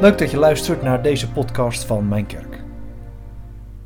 Leuk 0.00 0.18
dat 0.18 0.30
je 0.30 0.36
luistert 0.36 0.82
naar 0.82 1.02
deze 1.02 1.30
podcast 1.30 1.84
van 1.84 2.08
Mijn 2.08 2.26
Kerk. 2.26 2.62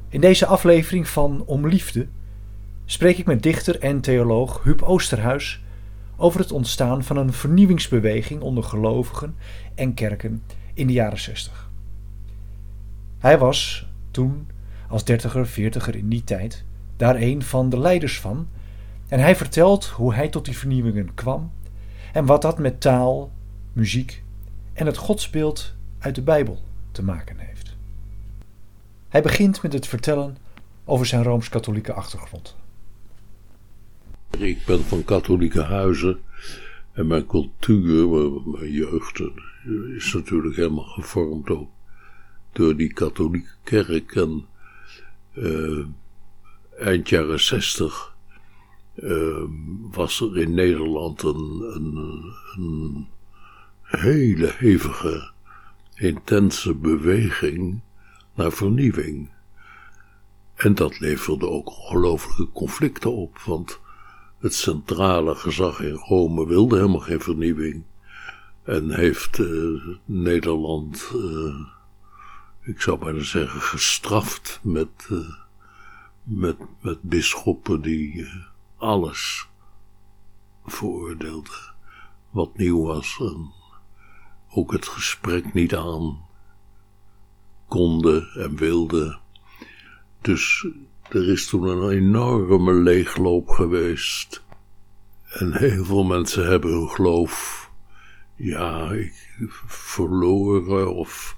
In 0.08 0.20
deze 0.20 0.46
aflevering 0.46 1.08
van 1.08 1.42
Om 1.46 1.68
Liefde 1.68 2.06
spreek 2.84 3.18
ik 3.18 3.26
met 3.26 3.42
dichter 3.42 3.80
en 3.80 4.00
theoloog 4.00 4.62
Huub 4.62 4.82
Oosterhuis 4.82 5.62
over 6.16 6.40
het 6.40 6.52
ontstaan 6.52 7.04
van 7.04 7.16
een 7.16 7.32
vernieuwingsbeweging 7.32 8.40
onder 8.40 8.64
gelovigen 8.64 9.36
en 9.74 9.94
kerken 9.94 10.42
in 10.74 10.86
de 10.86 10.92
jaren 10.92 11.18
60. 11.18 11.70
Hij 13.18 13.38
was 13.38 13.86
toen, 14.10 14.46
als 14.88 15.04
dertiger, 15.04 15.46
veertiger 15.46 15.96
in 15.96 16.08
die 16.08 16.24
tijd, 16.24 16.64
daar 16.96 17.16
een 17.16 17.42
van 17.42 17.68
de 17.68 17.78
leiders 17.78 18.20
van 18.20 18.48
en 19.08 19.20
hij 19.20 19.36
vertelt 19.36 19.86
hoe 19.86 20.14
hij 20.14 20.28
tot 20.28 20.44
die 20.44 20.58
vernieuwingen 20.58 21.14
kwam 21.14 21.50
en 22.12 22.26
wat 22.26 22.42
dat 22.42 22.58
met 22.58 22.80
taal, 22.80 23.30
muziek 23.72 24.22
en 24.72 24.86
het 24.86 24.96
godsbeeld 24.96 25.74
uit 26.04 26.14
de 26.14 26.22
Bijbel 26.22 26.62
te 26.92 27.02
maken 27.02 27.38
heeft. 27.38 27.76
Hij 29.08 29.22
begint 29.22 29.62
met 29.62 29.72
het 29.72 29.86
vertellen 29.86 30.36
over 30.84 31.06
zijn 31.06 31.22
rooms-katholieke 31.22 31.92
achtergrond. 31.92 32.56
Ik 34.38 34.64
ben 34.66 34.80
van 34.84 35.04
katholieke 35.04 35.62
huizen 35.62 36.18
en 36.92 37.06
mijn 37.06 37.26
cultuur, 37.26 38.08
mijn 38.44 38.70
jeugd, 38.70 39.22
is 39.96 40.12
natuurlijk 40.12 40.56
helemaal 40.56 40.84
gevormd 40.84 41.50
ook 41.50 41.70
door 42.52 42.76
die 42.76 42.92
katholieke 42.92 43.54
kerk. 43.62 44.14
En 44.14 44.46
uh, 45.34 45.86
eind 46.78 47.08
jaren 47.08 47.40
zestig 47.40 48.14
uh, 48.96 49.44
was 49.90 50.20
er 50.20 50.38
in 50.38 50.54
Nederland 50.54 51.22
een, 51.22 51.62
een 52.56 53.06
hele 53.82 54.52
hevige, 54.56 55.32
intense 55.94 56.74
beweging 56.74 57.80
naar 58.34 58.52
vernieuwing. 58.52 59.30
En 60.54 60.74
dat 60.74 61.00
leverde 61.00 61.48
ook 61.48 61.68
ongelooflijke 61.68 62.52
conflicten 62.52 63.12
op, 63.12 63.38
want 63.38 63.80
het 64.38 64.54
centrale 64.54 65.34
gezag 65.34 65.80
in 65.80 65.94
Rome 65.94 66.46
wilde 66.46 66.76
helemaal 66.76 67.00
geen 67.00 67.20
vernieuwing. 67.20 67.82
En 68.62 68.94
heeft 68.94 69.38
uh, 69.38 69.86
Nederland, 70.04 71.10
uh, 71.14 71.66
ik 72.60 72.80
zou 72.80 72.98
bijna 72.98 73.22
zeggen, 73.22 73.60
gestraft 73.60 74.60
met, 74.62 75.08
uh, 75.10 75.18
met, 76.22 76.56
met 76.80 77.02
bisschoppen 77.02 77.80
die 77.80 78.28
alles 78.76 79.48
veroordeelden 80.66 81.74
wat 82.30 82.56
nieuw 82.56 82.82
was. 82.82 83.20
Ook 84.54 84.72
het 84.72 84.86
gesprek 84.86 85.54
niet 85.54 85.74
aan 85.74 86.18
konden 87.68 88.28
en 88.34 88.56
wilden. 88.56 89.18
Dus 90.20 90.66
er 91.08 91.28
is 91.28 91.46
toen 91.46 91.68
een 91.68 91.90
enorme 91.90 92.72
leegloop 92.72 93.48
geweest. 93.48 94.42
En 95.28 95.52
heel 95.52 95.84
veel 95.84 96.04
mensen 96.04 96.46
hebben 96.46 96.70
hun 96.70 96.88
geloof, 96.88 97.70
ja, 98.36 98.92
verloren 99.66 100.94
of 100.94 101.36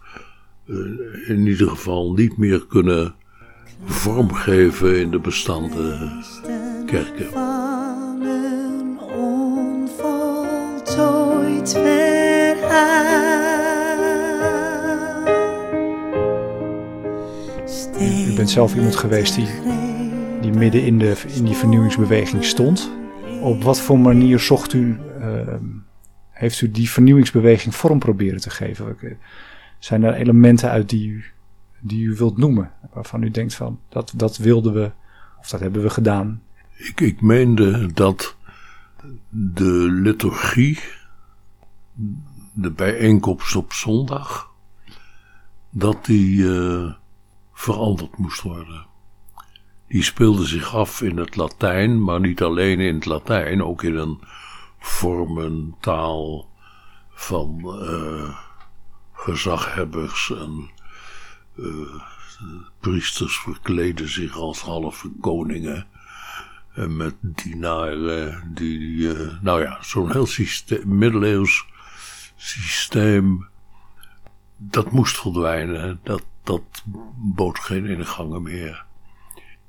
uh, 0.67 1.29
in 1.29 1.47
ieder 1.47 1.69
geval 1.69 2.13
niet 2.13 2.37
meer 2.37 2.67
kunnen 2.67 3.15
vormgeven 3.85 5.01
in 5.01 5.11
de 5.11 5.19
bestaande 5.19 6.11
kerken. 6.87 7.31
Van 7.31 8.23
een 8.23 9.01
onvoltooid 9.01 11.96
bent 18.37 18.51
zelf 18.51 18.75
iemand 18.75 18.97
geweest 18.97 19.35
die, 19.35 19.49
die 20.41 20.53
midden 20.53 20.85
in, 20.85 20.99
de, 20.99 21.17
in 21.35 21.45
die 21.45 21.55
vernieuwingsbeweging 21.55 22.45
stond. 22.45 22.91
Op 23.41 23.63
wat 23.63 23.81
voor 23.81 23.99
manier 23.99 24.39
zocht 24.39 24.73
u, 24.73 24.99
uh, 25.21 25.55
heeft 26.31 26.61
u 26.61 26.71
die 26.71 26.91
vernieuwingsbeweging 26.91 27.75
vorm 27.75 27.99
proberen 27.99 28.41
te 28.41 28.51
geven? 28.51 28.97
Zijn 29.79 30.03
er 30.03 30.15
elementen 30.15 30.71
uit 30.71 30.89
die 30.89 31.09
u, 31.09 31.25
die 31.81 32.05
u 32.05 32.15
wilt 32.17 32.37
noemen, 32.37 32.71
waarvan 32.93 33.23
u 33.23 33.31
denkt 33.31 33.55
van 33.55 33.81
dat, 33.89 34.13
dat 34.17 34.37
wilden 34.37 34.75
we 34.75 34.91
of 35.39 35.49
dat 35.49 35.61
hebben 35.61 35.83
we 35.83 35.91
gedaan? 35.91 36.43
Ik, 36.77 37.01
ik 37.01 37.21
meende 37.21 37.93
dat 37.93 38.37
de 39.29 39.89
liturgie, 39.91 40.79
de 42.53 42.71
bijeenkomst 42.71 43.57
op 43.57 43.73
zondag, 43.73 44.51
dat 45.71 46.05
die 46.05 46.37
uh, 46.37 46.93
veranderd 47.57 48.19
moest 48.19 48.43
worden. 48.43 48.87
Die 49.89 50.03
speelde 50.03 50.47
zich 50.47 50.75
af 50.75 51.03
in 51.03 51.17
het 51.17 51.37
Latijn, 51.37 52.03
maar 52.03 52.21
niet 52.21 52.43
alleen 52.43 52.81
in 52.81 52.95
het 52.95 53.05
Latijn, 53.05 53.63
ook 53.63 53.83
in 53.83 53.97
een 53.97 54.21
vormentaal 54.79 56.51
van 57.11 57.61
uh, 57.65 58.39
gezaghebbers 59.13 60.31
en 60.31 60.71
uh, 61.55 62.03
priesters 62.81 63.39
verkleden 63.39 64.09
zich 64.09 64.37
als 64.37 64.61
halve 64.61 65.11
koningen. 65.21 65.87
En 66.75 66.97
met 66.97 67.15
dienaren 67.21 68.51
die, 68.55 68.81
uh, 68.81 69.43
nou 69.43 69.63
ja, 69.63 69.79
zo'n 69.81 70.13
heel 70.13 70.27
systeem, 70.27 70.99
middeleeuws 70.99 71.65
systeem, 72.37 73.49
dat 74.57 74.91
moest 74.91 75.21
verdwijnen. 75.21 76.01
Dat, 76.03 76.25
dat 76.47 76.83
bood 77.17 77.59
geen 77.59 77.87
ingangen 77.87 78.43
meer. 78.43 78.85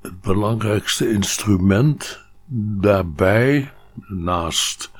Het 0.00 0.20
belangrijkste 0.20 1.10
instrument 1.10 2.24
daarbij, 2.80 3.72
naast 4.08 4.90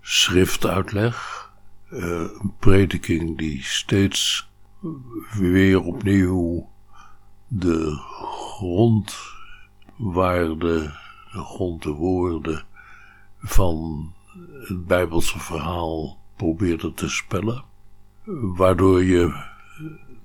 schriftuitleg, 0.00 1.50
uh, 1.90 2.00
een 2.00 2.54
prediking 2.58 3.38
die 3.38 3.62
steeds 3.62 4.48
weer 5.38 5.82
opnieuw 5.82 6.68
de 7.46 7.98
grondwaarde, 8.56 9.32
de 11.32 11.44
grondwoorden 11.44 12.64
van 13.38 14.12
het 14.68 14.86
Bijbelse 14.86 15.38
verhaal 15.38 16.18
probeerde 16.36 16.92
te 16.94 17.08
spellen, 17.08 17.64
waardoor 18.56 19.04
je 19.04 19.52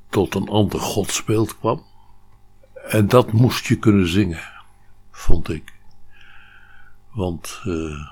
tot 0.10 0.36
een 0.36 0.48
ander 0.50 0.80
godsbeeld 0.80 1.60
kwam. 1.60 1.84
En 2.88 3.08
dat 3.08 3.32
moest 3.32 3.66
je 3.66 3.76
kunnen 3.76 4.08
zingen, 4.08 4.44
vond 5.12 5.50
ik. 5.50 5.74
Want 7.12 7.62
uh, 7.66 8.08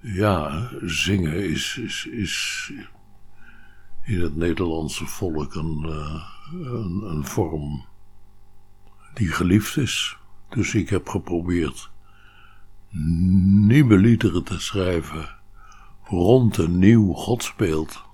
ja, 0.00 0.68
zingen 0.82 1.50
is, 1.50 1.76
is, 2.10 2.72
in 4.02 4.20
het 4.20 4.36
Nederlandse 4.36 5.06
volk 5.06 5.54
een, 5.54 5.82
uh, 5.86 6.24
een, 6.52 7.02
een, 7.04 7.24
vorm 7.24 7.84
die 9.14 9.28
geliefd 9.28 9.76
is. 9.76 10.16
Dus 10.48 10.74
ik 10.74 10.88
heb 10.88 11.08
geprobeerd 11.08 11.90
nieuwe 13.66 13.96
liederen 13.96 14.42
te 14.42 14.60
schrijven 14.60 15.36
rond 16.04 16.56
een 16.56 16.78
nieuw 16.78 17.12
godsbeeld. 17.12 18.04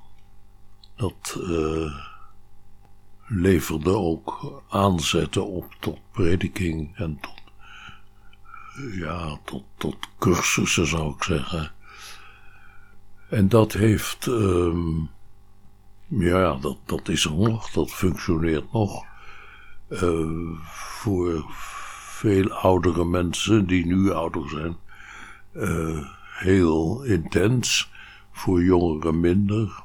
Dat 0.96 1.38
uh, 1.40 2.11
leverde 3.34 3.96
ook 3.96 4.62
aanzetten 4.68 5.46
op 5.46 5.74
tot 5.80 5.98
prediking 6.10 6.96
en 6.96 7.18
tot, 7.20 7.42
ja, 8.94 9.38
tot, 9.44 9.64
tot 9.76 9.96
cursussen 10.18 10.86
zou 10.86 11.14
ik 11.14 11.22
zeggen. 11.22 11.72
En 13.28 13.48
dat 13.48 13.72
heeft, 13.72 14.26
um, 14.26 15.10
ja, 16.06 16.56
dat, 16.56 16.78
dat 16.84 17.08
is 17.08 17.24
er 17.24 17.34
nog, 17.34 17.70
dat 17.70 17.90
functioneert 17.90 18.72
nog. 18.72 19.04
Uh, 19.88 20.58
voor 20.64 21.44
veel 22.22 22.50
oudere 22.52 23.04
mensen 23.04 23.66
die 23.66 23.86
nu 23.86 24.10
ouder 24.10 24.48
zijn, 24.48 24.76
uh, 25.52 26.06
heel 26.38 27.02
intens. 27.02 27.90
Voor 28.32 28.62
jongeren 28.62 29.20
minder. 29.20 29.82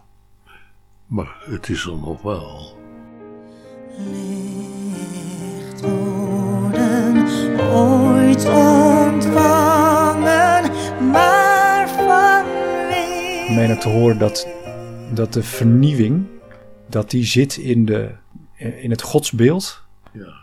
Maar 1.06 1.36
het 1.40 1.70
is 1.70 1.86
er 1.86 1.98
nog 1.98 2.22
wel. 2.22 2.77
Licht 3.98 5.82
worden 5.82 7.28
ooit 7.60 8.46
ontvangen, 8.46 9.52
maar 11.12 11.90
van 11.90 12.46
wie? 12.88 13.50
Ik 13.50 13.56
meen 13.56 13.80
te 13.80 13.90
horen 13.90 14.18
dat, 14.20 14.48
dat 15.14 15.34
de 15.34 15.44
vernieuwing, 15.44 16.26
dat 16.90 17.10
die 17.10 17.26
zit 17.26 17.58
in, 17.58 17.86
de, 17.86 18.12
in 18.56 18.90
het 18.90 19.02
godsbeeld, 19.02 19.84
ja. 20.14 20.34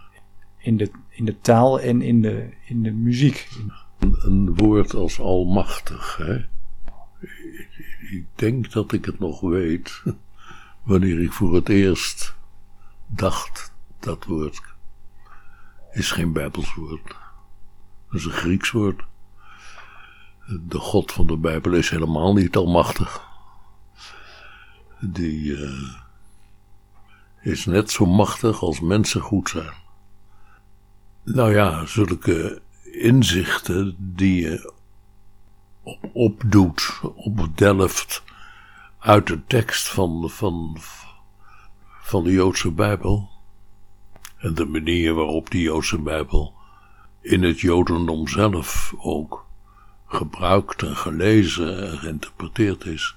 in, 0.58 0.76
de, 0.76 0.90
in 1.10 1.24
de 1.24 1.40
taal 1.40 1.80
en 1.80 2.02
in 2.02 2.22
de, 2.22 2.48
in 2.64 2.82
de 2.82 2.92
muziek. 2.92 3.48
Een, 3.98 4.16
een 4.22 4.54
woord 4.56 4.94
als 4.94 5.20
almachtig, 5.20 6.16
hè? 6.16 6.34
Ik, 7.20 7.68
ik 8.10 8.26
denk 8.34 8.72
dat 8.72 8.92
ik 8.92 9.04
het 9.04 9.18
nog 9.18 9.40
weet 9.40 10.02
wanneer 10.84 11.22
ik 11.22 11.32
voor 11.32 11.54
het 11.54 11.68
eerst 11.68 12.34
dacht 13.16 13.72
dat 14.00 14.25
woord 14.25 14.62
is 15.94 16.11
geen 16.11 16.32
Bijbels 16.32 16.75
woord. 16.75 17.06
Dat 17.06 18.20
is 18.20 18.25
een 18.25 18.32
Grieks 18.32 18.70
woord. 18.70 19.02
De 20.61 20.78
God 20.78 21.12
van 21.12 21.26
de 21.26 21.37
Bijbel 21.37 21.72
is 21.72 21.90
helemaal 21.90 22.34
niet 22.34 22.56
almachtig. 22.56 23.28
Die 25.00 25.44
uh, 25.44 25.94
is 27.43 27.66
net 27.66 27.90
zo 27.90 28.06
machtig 28.06 28.62
als 28.62 28.81
mensen 28.81 29.20
goed 29.20 29.49
zijn. 29.49 29.72
Nou 31.22 31.55
ja, 31.55 31.87
zulke 31.87 32.62
inzichten 32.82 33.96
die 33.99 34.40
je 34.40 34.72
opdoet, 36.12 37.00
opdelft 37.14 38.22
uit 38.99 39.26
de 39.26 39.44
tekst 39.46 39.88
van, 39.88 40.31
van, 40.31 40.76
van 42.04 42.24
de 42.24 42.32
Joodse 42.32 42.70
Bijbel. 42.70 43.30
En 44.38 44.54
de 44.54 44.64
manier 44.66 45.14
waarop 45.14 45.50
die 45.50 45.62
Joodse 45.62 45.98
Bijbel 45.98 46.54
in 47.20 47.42
het 47.42 47.60
Jodendom 47.60 48.28
zelf 48.28 48.94
ook 48.98 49.46
gebruikt 50.06 50.82
en 50.82 50.96
gelezen 50.96 51.90
en 51.90 51.98
geïnterpreteerd 51.98 52.84
is, 52.84 53.16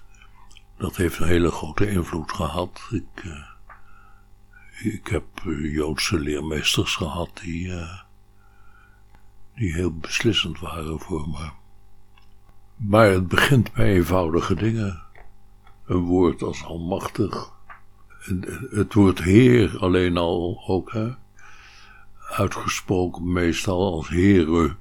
dat 0.78 0.96
heeft 0.96 1.20
een 1.20 1.28
hele 1.28 1.52
grote 1.52 1.90
invloed 1.90 2.32
gehad. 2.32 2.82
Ik, 2.92 3.24
uh, 3.24 4.94
ik 4.94 5.08
heb 5.08 5.26
Joodse 5.62 6.20
leermeesters 6.20 6.96
gehad 6.96 7.30
die, 7.42 7.68
uh, 7.68 8.00
die 9.56 9.74
heel 9.74 9.94
beslissend 9.94 10.60
waren 10.60 11.00
voor 11.00 11.30
me. 11.30 11.50
Maar 12.76 13.10
het 13.10 13.28
begint 13.28 13.74
bij 13.74 13.94
eenvoudige 13.94 14.56
dingen. 14.56 15.04
Een 15.86 16.04
woord 16.04 16.42
als 16.42 16.64
almachtig. 16.64 17.56
Het 18.70 18.94
woord 18.94 19.22
Heer 19.22 19.78
alleen 19.80 20.18
al 20.18 20.64
ook, 20.68 20.92
hè? 20.92 21.10
Uitgesproken 22.30 23.32
meestal 23.32 23.94
als 23.94 24.10
Heere. 24.10 24.76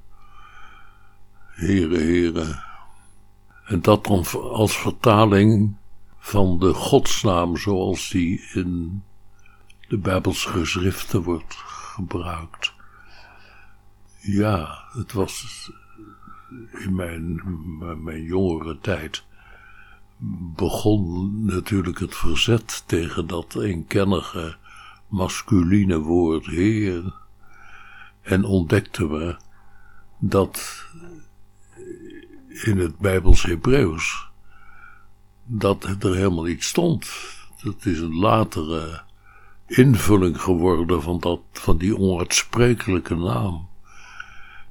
Heren, 1.55 1.99
Heren. 1.99 2.63
En 3.65 3.81
dat 3.81 4.05
dan 4.05 4.25
als 4.51 4.77
vertaling 4.77 5.75
van 6.19 6.59
de 6.59 6.73
godsnaam 6.73 7.57
zoals 7.57 8.09
die 8.09 8.49
in 8.53 9.03
de 9.87 9.97
Bijbelse 9.97 10.49
geschriften 10.49 11.21
wordt 11.21 11.55
gebruikt. 11.55 12.73
Ja, 14.19 14.83
het 14.91 15.13
was 15.13 15.71
in 16.71 16.95
mijn, 16.95 17.41
mijn 18.03 18.23
jongere 18.23 18.79
tijd 18.79 19.25
begon 20.55 21.45
natuurlijk 21.45 21.99
het 21.99 22.15
verzet 22.15 22.83
tegen 22.85 23.27
dat 23.27 23.55
eenkennige 23.55 24.55
masculine 25.07 25.99
woord 25.99 26.45
heer. 26.45 27.13
En 28.21 28.43
ontdekten 28.43 29.09
we 29.09 29.37
dat 30.19 30.85
in 32.47 32.77
het 32.77 32.97
Bijbels 32.97 33.43
Hebreeuws 33.43 34.27
dat 35.43 35.83
er 35.83 36.15
helemaal 36.15 36.43
niet 36.43 36.63
stond. 36.63 37.09
Dat 37.63 37.85
is 37.85 37.99
een 37.99 38.15
latere 38.15 39.01
invulling 39.65 40.41
geworden 40.41 41.01
van, 41.01 41.19
dat, 41.19 41.39
van 41.51 41.77
die 41.77 41.97
onuitsprekelijke 41.97 43.15
naam. 43.15 43.67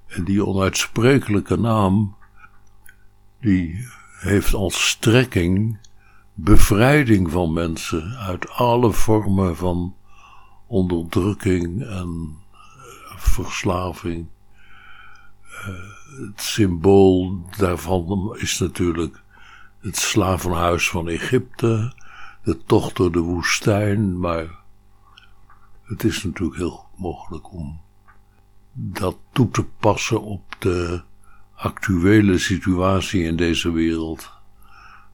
En 0.06 0.24
die 0.24 0.46
onuitsprekelijke 0.46 1.56
naam, 1.56 2.16
die 3.40 3.88
heeft 4.16 4.54
als 4.54 4.88
strekking 4.88 5.78
bevrijding 6.34 7.30
van 7.30 7.52
mensen 7.52 8.16
uit 8.18 8.50
alle 8.50 8.92
vormen 8.92 9.56
van 9.56 9.94
onderdrukking 10.66 11.82
en 11.82 12.36
eh, 12.52 13.16
verslaving. 13.16 14.26
Uh, 15.50 16.28
het 16.28 16.40
symbool 16.40 17.40
daarvan 17.56 18.36
is 18.38 18.58
natuurlijk 18.58 19.22
het 19.80 19.96
slavenhuis 19.96 20.88
van 20.88 21.08
Egypte, 21.08 21.94
de 22.42 22.64
tocht 22.64 22.96
door 22.96 23.12
de 23.12 23.20
woestijn, 23.20 24.18
maar 24.18 24.46
het 25.82 26.04
is 26.04 26.24
natuurlijk 26.24 26.56
heel 26.56 26.86
mogelijk 26.96 27.52
om 27.52 27.80
dat 28.72 29.16
toe 29.32 29.50
te 29.50 29.64
passen 29.64 30.22
op 30.22 30.56
de 30.58 31.02
actuele 31.56 32.38
situatie 32.38 33.22
in 33.22 33.36
deze 33.36 33.72
wereld, 33.72 34.32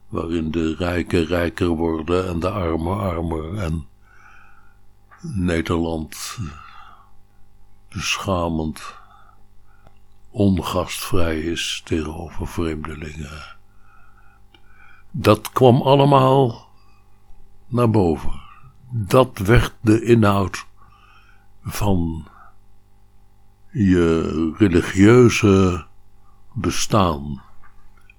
waarin 0.07 0.51
de 0.51 0.75
rijken 0.75 1.25
rijker 1.25 1.67
worden 1.67 2.27
en 2.27 2.39
de 2.39 2.49
armen 2.49 2.99
armer 2.99 3.57
en 3.57 3.87
Nederland 5.21 6.37
beschamend 7.89 8.95
ongastvrij 10.29 11.39
is 11.39 11.81
tegenover 11.85 12.47
vreemdelingen. 12.47 13.55
Dat 15.11 15.51
kwam 15.51 15.81
allemaal 15.81 16.69
naar 17.67 17.89
boven. 17.89 18.41
Dat 18.91 19.37
werd 19.37 19.73
de 19.81 20.03
inhoud 20.03 20.65
van 21.63 22.27
je 23.71 24.53
religieuze 24.57 25.85
bestaan. 26.53 27.41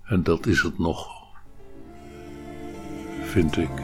En 0.05 0.23
dat 0.23 0.47
is 0.47 0.63
het 0.63 0.79
nog, 0.79 1.09
vind 3.23 3.57
ik. 3.57 3.77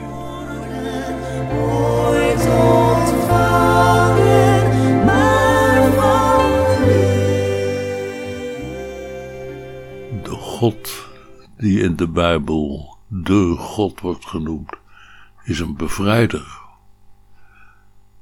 De 10.23 10.31
God 10.31 11.09
die 11.57 11.81
in 11.81 11.97
de 11.97 12.09
Bijbel 12.09 12.99
de 13.07 13.57
God 13.59 14.01
wordt 14.01 14.27
genoemd, 14.27 14.73
is 15.43 15.61
een 15.61 15.77
bevrijder. 15.77 16.59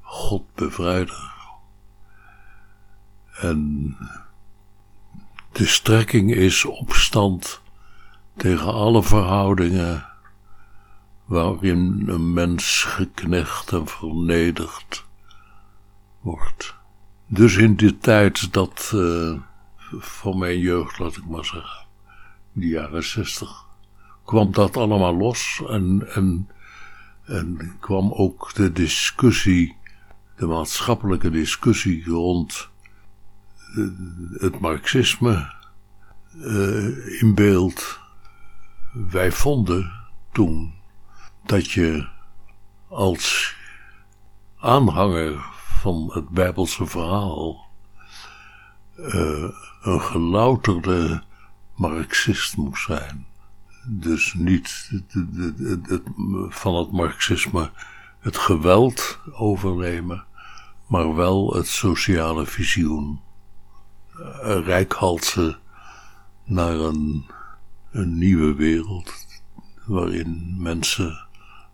God 0.01 0.43
bevrijder. 0.55 1.33
En 3.39 3.95
de 5.59 5.65
strekking 5.65 6.33
is 6.33 6.65
opstand 6.65 7.61
tegen 8.37 8.73
alle 8.73 9.03
verhoudingen 9.03 10.05
waarin 11.25 12.03
een 12.07 12.33
mens 12.33 12.83
geknecht 12.83 13.71
en 13.71 13.87
vernederd 13.87 15.05
wordt. 16.21 16.75
Dus 17.27 17.55
in 17.55 17.75
die 17.75 17.97
tijd 17.97 18.53
dat 18.53 18.91
uh, 18.95 19.33
van 19.99 20.37
mijn 20.37 20.59
jeugd, 20.59 20.99
laat 20.99 21.17
ik 21.17 21.25
maar 21.25 21.45
zeggen, 21.45 21.85
de 22.51 22.67
jaren 22.67 23.03
zestig, 23.03 23.65
kwam 24.25 24.51
dat 24.51 24.77
allemaal 24.77 25.15
los 25.15 25.61
en, 25.67 26.07
en, 26.13 26.49
en 27.25 27.75
kwam 27.79 28.11
ook 28.11 28.53
de 28.53 28.71
discussie, 28.71 29.75
de 30.35 30.45
maatschappelijke 30.45 31.29
discussie 31.29 32.05
rond 32.05 32.69
het 34.33 34.59
marxisme 34.59 35.53
uh, 36.35 37.21
in 37.21 37.35
beeld. 37.35 37.99
Wij 38.91 39.31
vonden 39.31 39.91
toen 40.31 40.73
dat 41.45 41.71
je 41.71 42.07
als 42.87 43.55
aanhanger 44.59 45.45
van 45.81 46.09
het 46.13 46.29
Bijbelse 46.29 46.85
verhaal 46.85 47.67
uh, 48.97 49.49
een 49.81 50.01
gelouterde 50.01 51.23
Marxist 51.75 52.57
moest 52.57 52.85
zijn. 52.85 53.27
Dus 53.85 54.33
niet 54.33 54.91
van 56.49 56.75
het 56.75 56.91
Marxisme 56.91 57.71
het 58.19 58.37
geweld 58.37 59.19
overnemen, 59.31 60.25
maar 60.87 61.15
wel 61.15 61.53
het 61.53 61.67
sociale 61.67 62.45
visioen 62.45 63.21
rijkhalsen 64.65 65.57
naar 66.43 66.75
een, 66.75 67.25
een 67.91 68.17
nieuwe 68.17 68.53
wereld 68.53 69.13
waarin 69.85 70.55
mensen 70.57 71.25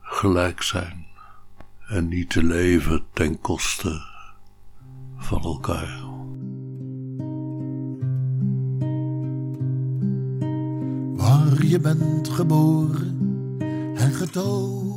gelijk 0.01 0.61
zijn 0.61 1.05
en 1.87 2.07
niet 2.07 2.29
te 2.29 2.43
leven 2.43 3.03
ten 3.13 3.41
koste 3.41 4.01
van 5.17 5.43
elkaar. 5.43 6.03
Waar 11.15 11.65
je 11.65 11.79
bent 11.79 12.29
geboren 12.29 13.17
en 13.95 14.13
getogen. 14.13 14.93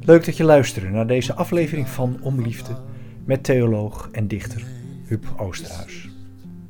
Leuk 0.00 0.24
dat 0.24 0.36
je 0.36 0.44
luisterde 0.44 0.88
naar 0.88 1.06
deze 1.06 1.34
aflevering 1.34 1.88
van 1.88 2.18
Om 2.20 2.40
Liefde 2.40 2.76
met 3.24 3.44
theoloog 3.44 4.08
en 4.12 4.28
dichter 4.28 4.77
Huub 5.08 5.24
Oosterhuis. 5.36 6.08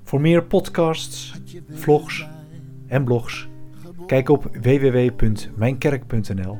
Voor 0.04 0.20
meer 0.20 0.44
podcasts, 0.44 1.34
vlogs 1.70 2.26
en 2.86 3.04
blogs, 3.04 3.48
kijk 4.06 4.28
op 4.28 4.50
www.mijnkerk.nl 4.62 6.58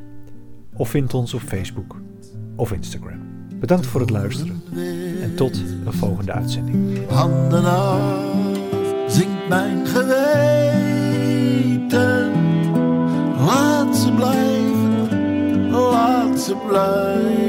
of 0.77 0.89
vind 0.89 1.15
ons 1.15 1.35
op 1.35 1.41
Facebook 1.41 1.97
of 2.57 2.73
Instagram. 2.73 3.21
Bedankt 3.55 3.87
voor 3.87 4.01
het 4.01 4.11
luisteren 4.11 4.63
en 5.23 5.35
tot 5.37 5.57
een 5.85 5.93
volgende 5.93 6.33
uitzending. 6.33 7.07
Handen 7.09 7.65
af, 7.65 8.01
zingt 9.09 9.49
mijn 9.49 9.87
geweten. 9.87 10.17
Laat 13.37 13.97
ze 13.97 14.13
blijven, 14.13 15.71
laat 15.71 16.41
ze 16.41 16.57
blijven. 16.67 17.48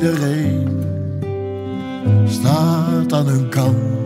iedereen 0.00 0.68
staat 2.26 3.12
aan 3.12 3.26
hun 3.26 3.48
kant. 3.48 3.99